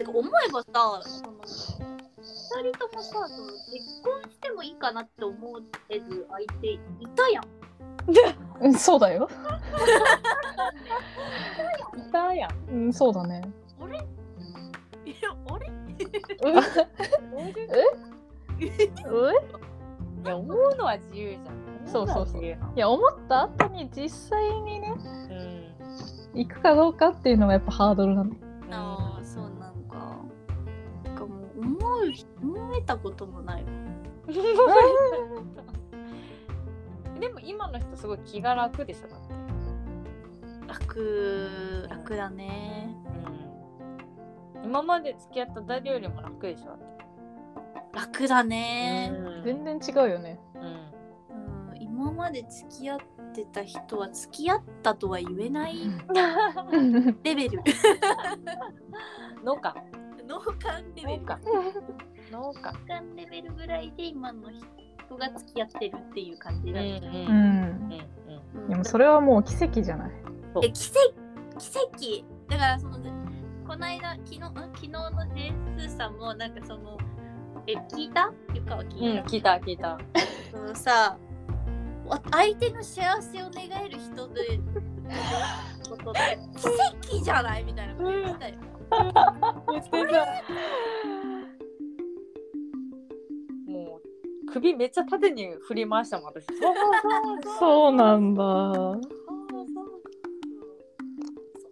[0.00, 0.68] てか思えばさ
[1.04, 1.44] その2
[2.70, 5.60] 人ともさその結婚してもいいかなって思
[5.90, 6.80] える相手い
[7.14, 7.44] たやん。
[8.64, 9.28] うんそうだよ。
[11.96, 12.50] いたやん。
[12.70, 13.42] うん、そうだね。
[13.78, 13.98] あれ？
[15.04, 15.70] いやあれ？
[18.58, 18.66] え？
[20.24, 21.60] いや思うのは自由じゃん。
[21.86, 24.94] そうそうそういや、思った後に実際にね、
[25.30, 26.40] うん。
[26.40, 28.34] 行くかどうかっていうのがやっぱハードルなの。
[31.60, 31.74] 思う
[32.42, 33.68] 思えたこともないわ。
[37.20, 39.34] でも今の人すごい気が楽でしょだって。
[40.66, 42.96] 楽楽だね。
[44.56, 44.64] うん。
[44.64, 46.84] 今まで付き合った誰よりも楽でしょだって。
[47.92, 49.12] 楽だね。
[49.44, 50.40] 全然違うよね。
[50.54, 50.62] うん。
[51.72, 53.00] うん、今まで付き合っ
[53.34, 55.76] てた人は付き合ったとは言えない
[57.22, 57.62] レベル。
[60.30, 61.22] 農幹レベル。
[61.22, 61.38] 農家。
[62.30, 62.72] 農家。
[62.72, 67.00] 脳幹レベルぐらいで今の人が付き合ってるっていう感じだね。
[67.02, 67.06] う。
[67.06, 67.92] うんん。
[68.54, 70.10] うんでもそれはもう奇跡じゃない？
[70.64, 71.58] え奇跡？
[71.58, 72.24] 奇跡？
[72.48, 73.10] だからそのね
[73.66, 74.40] この間昨日ん？
[74.42, 76.96] 昨日のジェイスーさんもなんかその
[77.66, 78.32] え聞いた？
[78.54, 78.88] ゆかはうん。
[78.88, 79.98] 聞いた、聞いた聞いた。
[80.52, 81.16] そのさ
[82.06, 84.58] わ相手の幸せを願える人で
[85.88, 87.64] ことで奇跡じゃない？
[87.64, 88.54] みたいなこと言ってたよ。
[93.66, 96.46] もう首めっちゃ縦に振り回したもん私。
[96.46, 96.74] そうそう
[97.42, 98.42] そうそうなんだ。
[98.42, 99.02] そう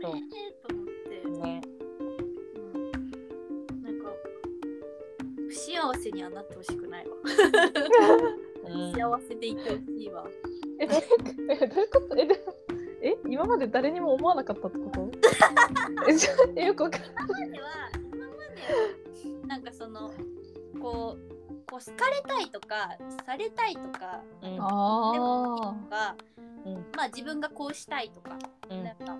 [0.00, 0.26] それね
[0.66, 1.10] と思って、
[1.48, 1.60] ね。
[2.74, 2.78] う
[3.74, 4.12] ん、なんか
[5.48, 7.16] 不幸せにはなってほしくないわ。
[7.24, 10.24] うん幸せでいてほしいわ。
[10.78, 11.04] え、どういう
[11.50, 12.59] えどういうこと？
[13.02, 15.10] え今まで誰にも思わなかったってこと？
[16.08, 17.12] え、ちょえよくわかんない。
[17.14, 17.68] 今までは
[18.12, 20.10] 今まではなんかその
[20.80, 26.16] こうこう好かれたいとかされたいとかうんでもあとか、
[26.66, 28.36] うんまあ自分がこうしたいとか、
[28.70, 29.16] うんなんか。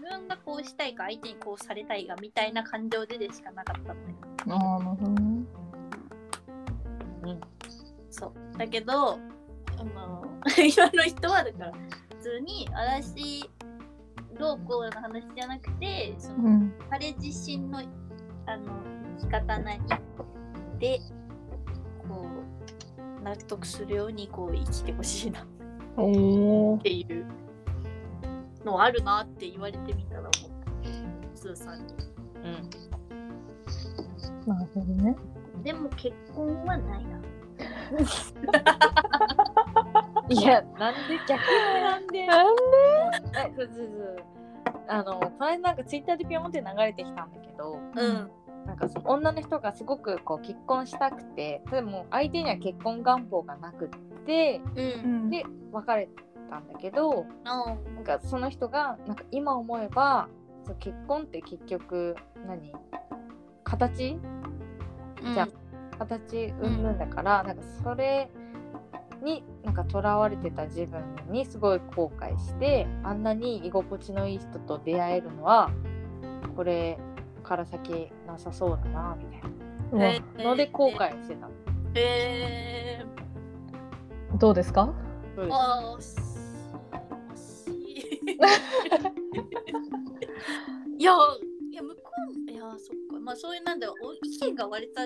[0.00, 4.16] 自分がこうしたいか相手にこうされたいがみたいな感情ででしかなかったんだよ。
[4.48, 5.44] ああ、なるほどね。
[7.24, 7.40] うん
[8.10, 9.18] そうだけどあ
[9.84, 10.24] の
[10.58, 13.48] 今の人はだから普通に私
[14.38, 16.74] どうこうの話じゃなくてそのうん。
[16.90, 18.72] 彼自身のあの
[19.20, 19.80] 生き方なり
[20.78, 21.00] で
[22.08, 22.26] こ
[23.20, 25.44] う納得するようにこう生きてほしいなっ。
[26.82, 27.26] ていう
[28.64, 30.32] のはあるなって言われてみたら思っ
[31.34, 31.94] たスーさんに。
[32.44, 32.88] うん
[34.46, 35.16] なるほどね。
[35.62, 37.20] でも結婚はないな。
[40.28, 41.18] いや、なんで？
[41.26, 41.46] 逆に。
[41.80, 42.26] なんで？
[42.26, 44.24] なんえそうそうそう。
[44.88, 48.30] あの、この間なんかツイッターでピョンって流れてきたんだけど、うん。
[48.66, 53.88] なんかその女の人がすごくこう結婚したくて、でも相手には結婚願望がなくっ
[54.26, 55.30] て、うん。
[55.30, 56.08] で、別れ
[56.50, 60.28] たんだけど、あなんかその人がなんか今思えば、
[60.66, 62.14] そう結婚って結局
[62.46, 62.72] 何？
[63.64, 64.18] 形？
[65.34, 65.48] じゃあ
[65.98, 68.30] 形うんぬんだから、なんかそれ
[69.22, 75.70] になんかとらわれてた自分にすごい後悔してあんなに居心地のいい人と出会えるのは
[76.56, 76.98] これ
[77.42, 79.50] から先なさそうだなみたい
[79.92, 81.48] うわえなので後悔をしてた。
[81.94, 84.92] えー、どうですか？
[85.34, 85.54] そうです？
[85.54, 86.02] あー
[87.36, 87.70] し
[90.98, 91.02] い。
[91.02, 91.12] や
[91.70, 92.00] いや向こ
[92.46, 93.18] ういやそっか。
[93.20, 94.18] まあそういうなんだろうお意
[94.50, 95.02] 見が割れた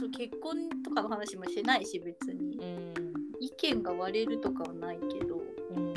[0.00, 2.40] そう結婚とかの話もしないし別に。
[2.40, 2.41] うん
[3.42, 5.42] 意見が割れるとかはないけど。
[5.74, 5.92] うん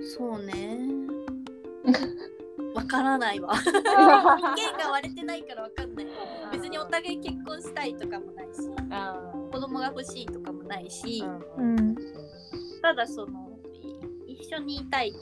[0.00, 0.78] そうね。
[2.74, 3.52] わからないわ。
[3.60, 6.06] 意見が割れてないからわかんない。
[6.52, 11.78] 別にお互い結婚したいとかもないしあ子供が欲しいとかもないし、ーうん。
[11.78, 11.94] うん
[12.80, 13.50] ただその
[14.26, 15.18] い一緒にいたいと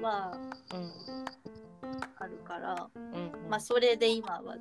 [0.00, 0.38] は
[2.18, 4.56] あるから、うんまあそれで今は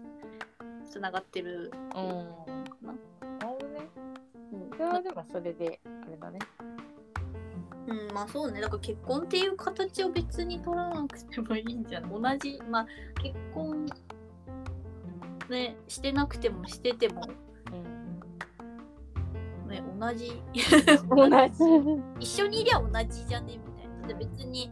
[0.85, 2.47] つながってるうん
[4.77, 6.39] それはでもそれであれだね。
[7.87, 8.61] うん、まあそうね。
[8.61, 12.39] だから結婚っていう形を別に取らなくてもいいんじゃない？
[12.39, 12.87] 同じまあ
[13.21, 13.85] 結婚
[15.49, 17.27] ねしてなくてもしてても
[17.71, 20.41] うんね同じ。
[21.09, 21.41] 同じ。
[22.19, 23.57] 一緒にいりゃ同じじゃね？
[23.57, 24.07] みたいな。
[24.07, 24.71] で別に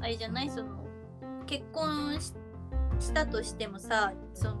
[0.00, 0.50] あれじゃない？
[0.50, 0.84] その
[1.46, 2.32] 結婚し
[3.00, 4.58] したとしてもさその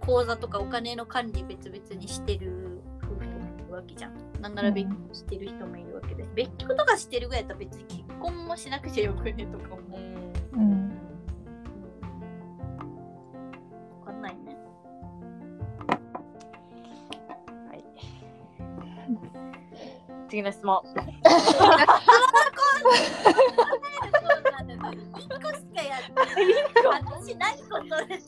[0.00, 2.73] 口座とかお金の管理別々にしてる
[3.74, 4.14] わけじゃん。
[4.40, 9.98] なんなら別居してる人もいるわけだし、別居とかしてるぐらいだっ別に結婚もしなくちゃよくねとかも
[10.52, 10.56] う。
[10.58, 10.90] ん。
[14.00, 14.56] わかんないね。
[17.68, 17.84] はい。
[20.28, 20.82] 次の質問。
[26.84, 28.20] 私ないことで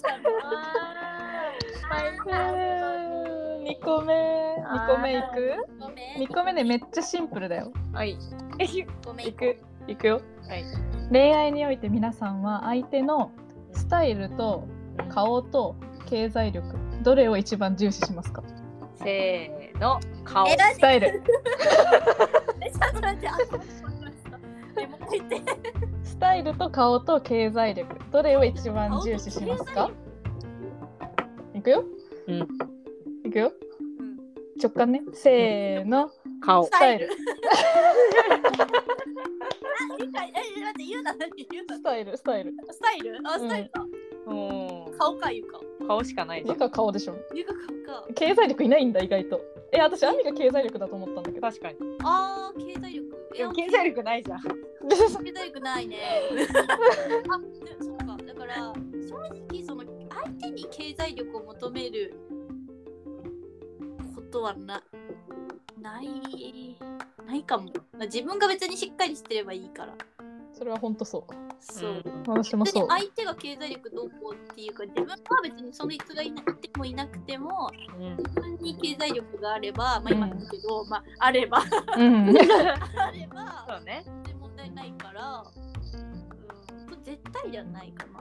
[5.06, 7.73] 目2個目いくごめん ?2 個目ねめっちゃシンプルだよ。
[7.93, 8.11] はい。
[8.58, 8.85] い
[9.32, 9.56] く？
[9.88, 10.20] いくよ。
[10.49, 10.64] はい。
[11.11, 13.31] 恋愛において皆さんは相手の
[13.73, 14.67] スタイルと
[15.08, 15.76] 顔と
[16.06, 16.67] 経済力
[17.03, 18.43] どれを一番重視しますか？
[18.97, 20.47] せーの、顔。
[20.49, 21.23] スタイル。
[26.02, 29.91] スタイルと顔と経済力どれを一番重視しますか？
[31.55, 31.85] いくよ。
[32.26, 32.49] うん。
[33.25, 33.52] いくよ。
[33.61, 33.65] うん
[34.61, 35.03] 直感ね。
[35.12, 36.11] せーの。
[36.41, 36.64] 顔。
[36.64, 36.70] ス。
[36.70, 37.08] タイル。
[37.08, 37.12] あ
[39.99, 42.17] 理解え待って言うな何言うなスタイル。
[42.17, 42.53] スタイル。
[42.70, 43.19] スタイル？
[43.25, 43.87] あスタイルか、
[44.26, 44.99] うん。
[44.99, 46.58] 顔かゆか顔しかないじゃゆん。
[46.58, 47.17] か顔でしょ。
[47.35, 47.53] ゆか
[47.87, 48.08] 顔か。
[48.14, 49.41] 経済力いないんだ意外と。
[49.73, 51.47] え私兄が経済力だと思ったんだけど。
[51.47, 51.76] 確かに。
[52.05, 53.17] あー経済力。
[53.35, 54.41] いや経済力ないじゃん。
[54.41, 54.50] 経
[55.32, 55.61] 済力。
[55.61, 55.99] ないね。
[56.31, 56.47] あで
[57.85, 58.17] そっか。
[58.25, 58.73] だから
[59.09, 59.17] 正
[59.50, 62.14] 直その相手に経済力を求める
[64.37, 64.83] ことはな
[65.81, 66.77] ない
[67.27, 67.71] ないかも。
[68.03, 69.94] 自分が別にしっかりしてればいいから。
[70.53, 71.25] それは本当そう
[71.61, 72.88] そう、私もそう。
[72.88, 78.17] 相手が経済力どうこうっていうか自分は別にその人がいなくてもいなくてもうん。
[78.17, 81.62] 自分に経済力があればまあ今だけど、まああれば。
[81.97, 82.29] うん。
[82.29, 84.03] あればそうね。
[84.05, 88.21] 全然問題ないから、うん、絶対じゃないかな。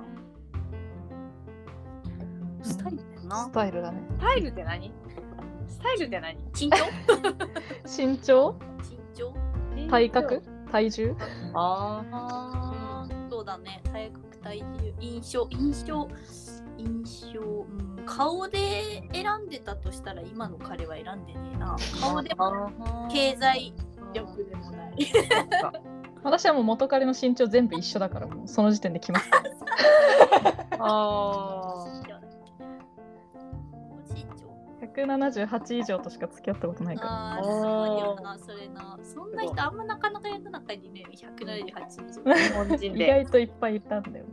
[2.64, 3.44] スタイルだよな。
[3.46, 4.02] スタイルだね。
[4.10, 4.94] スタイルって何？
[5.68, 6.38] スタイルって何？
[6.60, 6.78] 身長？
[7.86, 8.56] 身長
[8.90, 9.34] 身長？
[9.90, 10.42] 体格？
[10.72, 11.16] 体重？
[11.54, 13.82] ああーそうだね。
[13.92, 14.94] 体格体重。
[15.00, 15.48] 印象？
[15.52, 16.08] 印象？
[16.78, 17.04] 印
[17.34, 21.78] 象、うん、顔で選んでたとしたら今の彼は選んでねえな。
[22.02, 23.08] 顔でもあ。
[23.12, 23.74] 経済
[24.14, 24.96] 力でもない。
[26.24, 29.56] 私はもう元彼の身長全部一緒だからもうその時点で決まってる。
[30.80, 31.25] あ
[35.06, 39.00] 178以上としか付き合ったことないからああ、すごいよな、それな。
[39.04, 42.32] そんな人あんまなかなか世の中にね、178以上。
[42.32, 42.36] あ。
[42.36, 43.08] 日本人意で。
[43.24, 44.26] 外といっぱいいたんだよ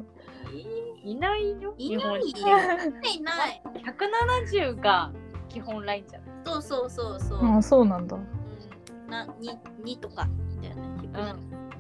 [1.05, 1.75] いないよ。
[1.79, 2.27] いないよ。
[2.27, 3.63] いない。
[3.75, 5.11] 170が
[5.49, 6.31] 基本ラインじゃない？
[6.45, 7.43] そうそうそうそう。
[7.43, 10.29] なあそうなんだうん、な、に、二とか。
[10.63, 11.11] だよね。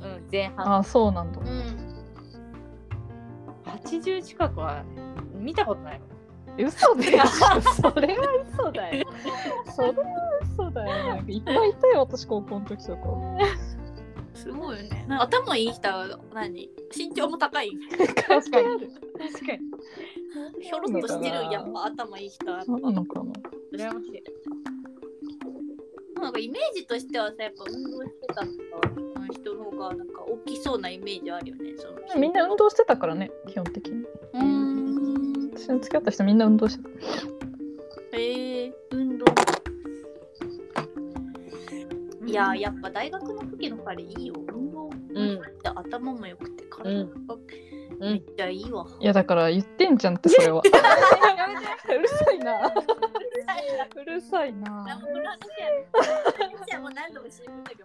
[0.02, 0.04] うん。
[0.04, 0.28] うん。
[0.30, 0.74] 前半。
[0.76, 1.46] あそうなんだうん。
[3.64, 4.82] 80近くは
[5.34, 6.11] 見たことないもん。
[6.58, 7.18] 嘘でしょ
[7.92, 9.06] それは嘘だよ
[9.74, 9.94] それは
[10.42, 13.02] 嘘だよなんかいっぱいいたよ私高校の時とか
[14.34, 15.06] すごいよね。
[15.08, 16.68] 頭いい人は何？
[16.96, 17.70] 身長も高い？
[18.26, 18.50] 確かに。
[18.50, 18.68] 確かに。
[20.60, 22.64] ひょろっとしてる、やっぱ頭いい人は。
[22.64, 23.32] なのかな
[23.72, 24.24] 羨ましい。
[26.20, 28.44] なんかイメージとしてはさ、やっぱ運動してた
[29.32, 31.74] 人の方がなんか大きそうなイメージあるよね。
[31.76, 34.01] そのみんな運動してたからね基本的に。
[35.62, 36.88] 私の付き合った人みんな運動してた。
[38.18, 39.24] えー、運動。
[42.26, 44.34] いやー、やっぱ大学の時の彼いいよ。
[44.52, 47.10] 運動うんって頭も良くて体が
[48.00, 48.12] うん。
[48.12, 48.88] めっちゃいいわ。
[48.98, 50.62] いやだから言ってんじゃんってそれは。
[50.66, 51.96] やめて。
[51.96, 52.74] うるさいな。
[53.94, 55.00] うるさいな。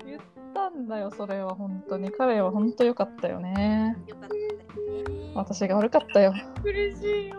[0.03, 0.21] 言っ
[0.55, 2.09] たんだよそれは本当に。
[2.09, 3.95] 彼は本当良かったよね。
[4.09, 4.33] かった。
[4.33, 4.36] よね。
[5.37, 7.35] 私が悪かったよ苦しいよ。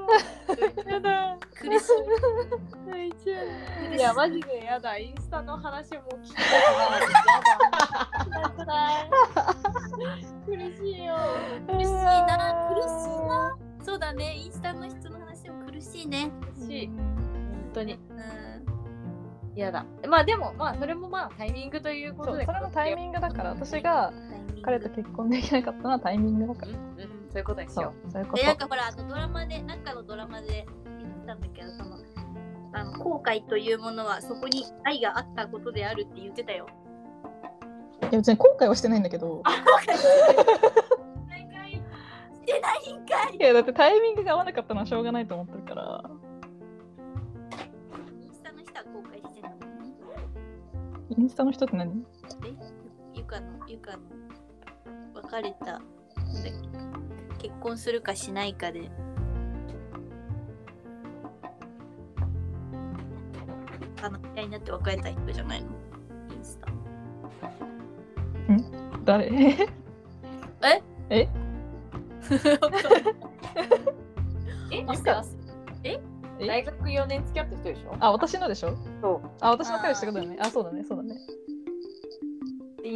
[0.86, 1.36] やだ。
[1.52, 1.70] 苦しい。
[2.88, 3.42] 泣いちゃ
[3.92, 3.96] う。
[3.96, 4.96] いや、マジでやだ。
[4.96, 6.42] インスタの話も聞きた
[8.50, 8.94] くない。
[9.02, 9.08] やだ。
[10.46, 11.16] 苦しいよ。
[11.66, 12.86] 苦しいな、苦しい
[13.26, 13.58] な。
[13.84, 16.30] そうだね、インスタの人の話も苦しいね。
[16.54, 16.86] 苦しい。
[16.86, 16.96] 本
[17.74, 17.94] 当に。
[17.94, 17.98] うん。
[19.56, 19.84] やだ。
[20.08, 22.44] まあでも、まあそれもまあタイミングということで。
[22.46, 24.12] そうそれもタイミングだから私が
[24.62, 26.96] 彼と結婚できなかったのはタイミングだからうんうん、
[27.30, 30.66] そういうことにしそうよそういうこで、なんとかほら、あのドラマで、なんかのドラマで
[30.98, 31.98] 言ってたんだけど、その、
[32.72, 36.66] あの後悔というものはそこに愛があったことであるって言ってたよ。
[38.02, 39.42] いや別に後悔はしてないんだけど。
[39.48, 39.94] して
[42.60, 43.36] ないんかい。
[43.36, 46.02] いやだってタイミングが合わなかったのはしょうがないと思ってるから。
[48.22, 49.66] インスタの人は後悔してたもんね。
[51.16, 51.92] インスタの人って何？
[51.92, 51.94] え？
[53.14, 54.02] ゆかの、ゆかの、
[55.22, 55.82] 別れた、なんだっ
[56.44, 56.52] け？
[57.38, 58.90] 結婚するかしないかで。
[64.02, 65.68] あの、嫌いになって別れた人じゃないの？
[66.34, 66.68] インスタ。
[69.04, 69.26] 誰？
[69.30, 69.56] え？
[71.10, 71.28] え？
[74.70, 74.84] え？
[74.86, 75.24] あそう
[75.84, 76.00] え？
[76.46, 77.96] 大学4年付き合った人でしょ？
[78.00, 78.76] あ私のでしょ？
[79.00, 79.30] そう。
[79.40, 80.36] あ私の彼氏ってことだよね。
[80.40, 81.16] あそうだねそうだね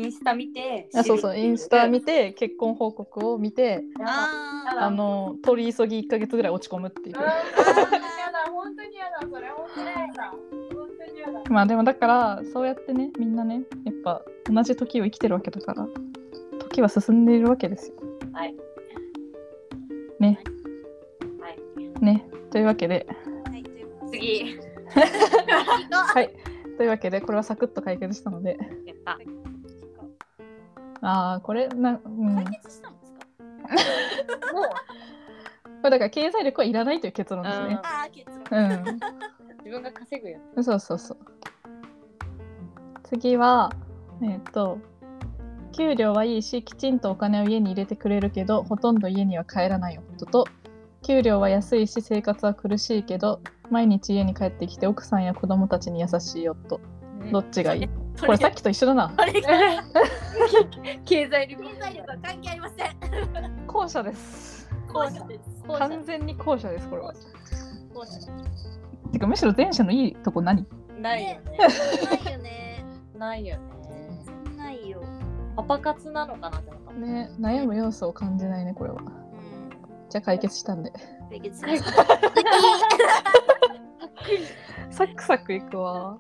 [0.03, 7.17] インスタ見てあそうそうインスタ見て結婚報告を見てああの取り急ぎ1ヶ月ぐらい落ち込むっていう。
[8.53, 11.43] 本当にやだそれ本当にやだ本当にやだ。
[11.51, 15.87] まあでもだからそうやってねみんなねやっぱ同じ時を生きてるわけだから
[16.61, 17.97] 時は進んでいるわけですよ。
[18.33, 18.55] はい。
[20.19, 20.41] ね。
[21.41, 22.05] はい。
[22.05, 22.27] ね。
[22.51, 23.07] というわけで。
[23.45, 23.65] はい
[24.11, 24.59] 次。
[25.91, 26.31] はい。
[26.77, 28.59] というわけでこれはサクッと解決したので。
[28.87, 29.19] やった
[31.03, 34.53] ああこれな、うん、解こ決したんですか？
[34.55, 34.63] も
[35.85, 37.81] れ だから経済力はいらないという結論ですね。
[37.83, 38.73] ああ結論うん。
[38.73, 38.99] う
[39.59, 41.19] 自分が稼ぐよそうそうそう。
[43.05, 43.71] 次は、
[44.23, 44.79] えっ、と、
[45.73, 50.45] 給料はいいし、きちんとお金を家に入れてくれるけど、ほとんど家には帰らない夫と、
[51.03, 53.41] 給料は安いし、生活は苦しいけど、
[53.71, 56.81] 毎日家に帰ってきて奥さんや子供たちに優しい夫。
[57.33, 57.89] どっちがいい？
[58.21, 59.13] これさっきと一緒だな。
[61.05, 61.63] 経済力。
[61.65, 62.89] 経済力は関係ありません。
[63.67, 64.69] 後者です。
[64.93, 65.63] 後者です。
[65.79, 67.15] 完全に後者です、これは。
[67.95, 68.19] 後者
[69.13, 70.67] てか、むしろ前者のいいとこ何？
[70.99, 71.59] ないよね。
[71.59, 71.67] な
[72.17, 72.85] いよね。
[73.17, 73.63] ないよね。
[74.57, 75.03] ないよ。
[75.57, 76.93] パパ活なのかなって思った。
[76.93, 78.97] ね、悩む要素を感じないね、これは。
[79.01, 79.09] うん。
[80.09, 80.93] じゃあ解決したんで。
[81.31, 81.93] 解決しました。
[84.91, 86.19] サクサクいくわ。